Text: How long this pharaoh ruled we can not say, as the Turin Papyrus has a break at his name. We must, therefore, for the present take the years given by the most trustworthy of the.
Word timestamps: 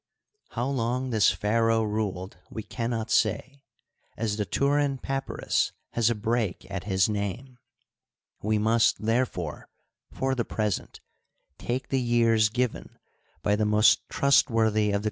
How 0.57 0.67
long 0.67 1.11
this 1.11 1.29
pharaoh 1.29 1.83
ruled 1.83 2.37
we 2.49 2.63
can 2.63 2.89
not 2.89 3.11
say, 3.11 3.61
as 4.17 4.37
the 4.37 4.45
Turin 4.45 4.97
Papyrus 4.97 5.73
has 5.91 6.09
a 6.09 6.15
break 6.15 6.65
at 6.71 6.85
his 6.85 7.07
name. 7.07 7.59
We 8.41 8.57
must, 8.57 9.05
therefore, 9.05 9.69
for 10.11 10.33
the 10.33 10.43
present 10.43 11.01
take 11.59 11.89
the 11.89 12.01
years 12.01 12.49
given 12.49 12.97
by 13.43 13.55
the 13.55 13.65
most 13.67 14.01
trustworthy 14.09 14.89
of 14.91 14.93
the. 14.93 14.99